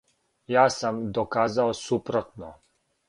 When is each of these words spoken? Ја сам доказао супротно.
Ја 0.53 0.63
сам 0.75 0.97
доказао 1.19 1.77
супротно. 1.83 2.51